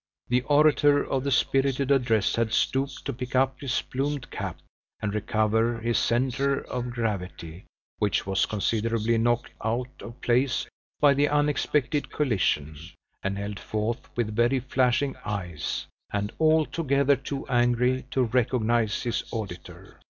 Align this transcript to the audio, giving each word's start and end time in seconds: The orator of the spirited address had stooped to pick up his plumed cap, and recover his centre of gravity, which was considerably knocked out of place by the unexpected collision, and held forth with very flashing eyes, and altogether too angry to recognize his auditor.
The 0.29 0.41
orator 0.47 1.05
of 1.05 1.23
the 1.23 1.31
spirited 1.31 1.91
address 1.91 2.35
had 2.35 2.53
stooped 2.53 3.05
to 3.05 3.13
pick 3.13 3.35
up 3.35 3.61
his 3.61 3.83
plumed 3.83 4.31
cap, 4.31 4.57
and 4.99 5.13
recover 5.13 5.79
his 5.79 5.99
centre 5.99 6.59
of 6.67 6.89
gravity, 6.89 7.65
which 7.99 8.25
was 8.25 8.47
considerably 8.47 9.19
knocked 9.19 9.51
out 9.63 9.89
of 9.99 10.19
place 10.21 10.65
by 10.99 11.13
the 11.13 11.29
unexpected 11.29 12.09
collision, 12.11 12.77
and 13.21 13.37
held 13.37 13.59
forth 13.59 14.09
with 14.17 14.35
very 14.35 14.59
flashing 14.59 15.15
eyes, 15.23 15.85
and 16.11 16.31
altogether 16.39 17.15
too 17.15 17.45
angry 17.47 18.05
to 18.09 18.23
recognize 18.23 19.03
his 19.03 19.23
auditor. 19.31 19.99